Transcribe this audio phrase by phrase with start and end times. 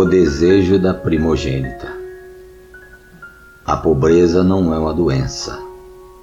[0.00, 1.92] O desejo da primogênita.
[3.66, 5.58] A pobreza não é uma doença,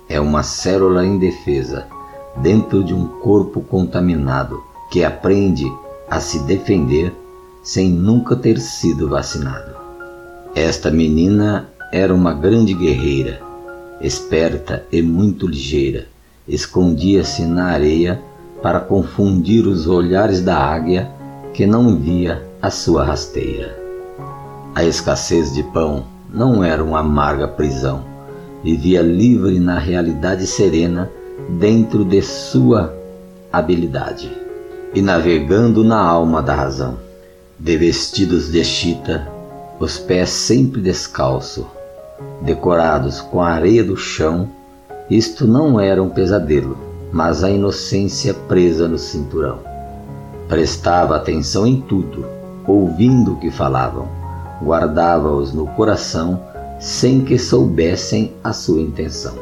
[0.09, 1.85] é uma célula indefesa
[2.37, 5.71] dentro de um corpo contaminado que aprende
[6.09, 7.13] a se defender
[7.61, 9.75] sem nunca ter sido vacinado.
[10.55, 13.39] Esta menina era uma grande guerreira,
[14.01, 16.07] esperta e muito ligeira,
[16.47, 18.19] escondia-se na areia
[18.59, 21.11] para confundir os olhares da águia
[21.53, 23.77] que não via a sua rasteira.
[24.73, 28.03] A escassez de pão não era uma amarga prisão.
[28.63, 31.09] Vivia livre na realidade serena
[31.49, 32.93] dentro de sua
[33.51, 34.31] habilidade
[34.93, 36.97] e navegando na alma da razão.
[37.59, 39.27] De vestidos de chita,
[39.79, 41.67] os pés sempre descalço,
[42.41, 44.49] decorados com a areia do chão,
[45.09, 46.77] isto não era um pesadelo,
[47.11, 49.59] mas a inocência presa no cinturão.
[50.47, 52.36] Prestava atenção em tudo,
[52.67, 54.07] ouvindo o que falavam,
[54.61, 56.39] guardava-os no coração
[56.79, 59.35] sem que soubessem a sua intenção.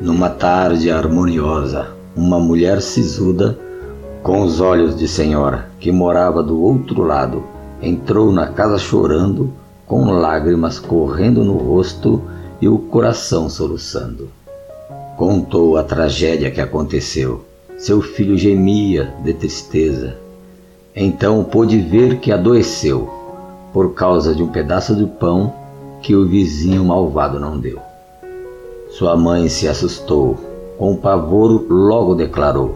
[0.00, 3.58] Numa tarde harmoniosa, uma mulher sisuda,
[4.22, 7.44] com os olhos de senhora, que morava do outro lado,
[7.80, 9.52] entrou na casa chorando,
[9.86, 12.22] com lágrimas correndo no rosto
[12.60, 14.28] e o coração soluçando.
[15.16, 17.44] Contou a tragédia que aconteceu.
[17.78, 20.16] Seu filho gemia de tristeza.
[21.00, 23.08] Então pôde ver que adoeceu
[23.72, 25.54] por causa de um pedaço de pão
[26.02, 27.78] que o vizinho malvado não deu.
[28.90, 30.36] Sua mãe se assustou,
[30.76, 32.74] com pavor logo declarou: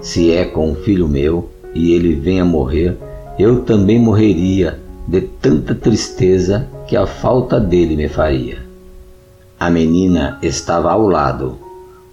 [0.00, 2.96] Se é com um filho meu e ele venha morrer,
[3.36, 4.78] eu também morreria
[5.08, 8.58] de tanta tristeza que a falta dele me faria.
[9.58, 11.58] A menina estava ao lado,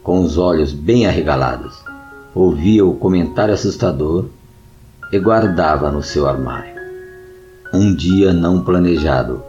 [0.01, 1.77] com os olhos bem arregalados,
[2.33, 4.25] ouvia o comentário assustador
[5.11, 6.75] e guardava no seu armário.
[7.73, 9.43] Um dia não planejado,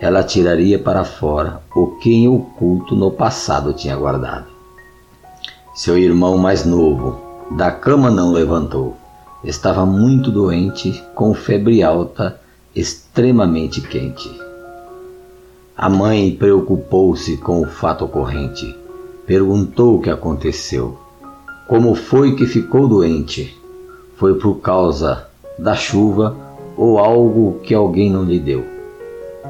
[0.00, 4.46] ela tiraria para fora o que em oculto no passado tinha guardado.
[5.74, 7.20] Seu irmão mais novo,
[7.50, 8.96] da cama não levantou.
[9.44, 12.40] Estava muito doente, com febre alta,
[12.74, 14.30] extremamente quente.
[15.76, 18.76] A mãe preocupou-se com o fato ocorrente.
[19.26, 20.98] Perguntou o que aconteceu.
[21.66, 23.59] Como foi que ficou doente?
[24.20, 26.36] Foi por causa da chuva
[26.76, 28.62] ou algo que alguém não lhe deu.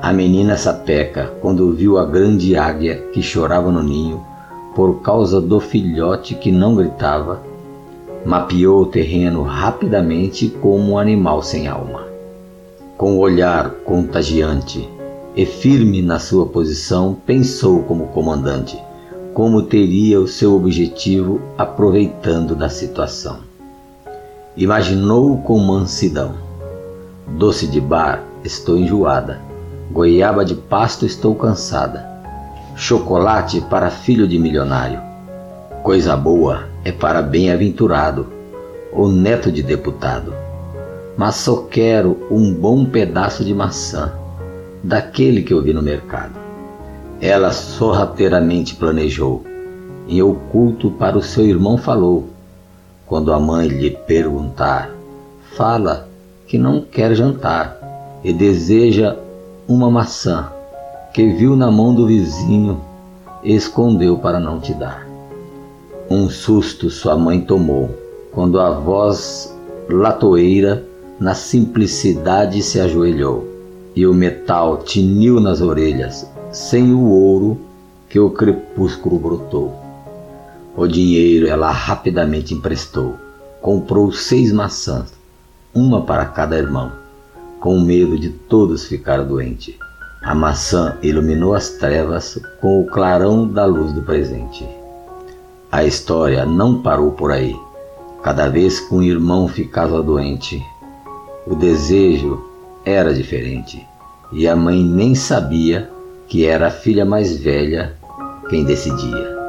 [0.00, 4.25] A menina sapeca, quando viu a grande águia que chorava no ninho
[4.76, 7.42] por causa do filhote que não gritava,
[8.25, 12.04] mapeou o terreno rapidamente como um animal sem alma.
[12.97, 14.88] Com o olhar contagiante
[15.34, 18.80] e firme na sua posição, pensou como comandante
[19.34, 23.49] como teria o seu objetivo aproveitando da situação.
[24.56, 26.50] Imaginou com mansidão
[27.38, 29.40] Doce de bar, estou enjoada.
[29.90, 32.04] Goiaba de pasto, estou cansada.
[32.76, 35.00] Chocolate para filho de milionário.
[35.82, 38.26] Coisa boa é para bem-aventurado,
[38.92, 40.34] ou neto de deputado.
[41.16, 44.12] Mas só quero um bom pedaço de maçã,
[44.82, 46.34] daquele que eu vi no mercado.
[47.20, 49.44] Ela sorrateiramente planejou,
[50.08, 52.28] em oculto para o seu irmão falou.
[53.10, 54.88] Quando a mãe lhe perguntar,
[55.56, 56.09] fala
[56.47, 57.76] que não quer jantar
[58.22, 59.16] e deseja
[59.66, 60.48] uma maçã
[61.12, 62.81] que viu na mão do vizinho
[63.43, 65.09] e escondeu para não te dar.
[66.09, 67.91] Um susto sua mãe tomou
[68.31, 70.84] quando a voz latoeira
[71.19, 73.44] na simplicidade se ajoelhou
[73.97, 77.59] e o metal tiniu nas orelhas sem o ouro
[78.09, 79.79] que o crepúsculo brotou.
[80.80, 83.18] O dinheiro ela rapidamente emprestou,
[83.60, 85.12] comprou seis maçãs
[85.74, 86.91] uma para cada irmão,
[87.60, 89.74] com medo de todos ficar doentes.
[90.22, 94.66] A maçã iluminou as trevas com o clarão da luz do presente.
[95.70, 97.54] A história não parou por aí.
[98.22, 100.65] Cada vez que um irmão ficava doente,
[101.47, 102.42] o desejo
[102.86, 103.86] era diferente
[104.32, 105.91] e a mãe nem sabia
[106.27, 107.98] que era a filha mais velha
[108.48, 109.40] quem decidia.